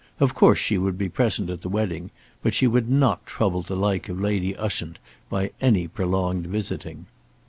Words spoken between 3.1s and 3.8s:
trouble the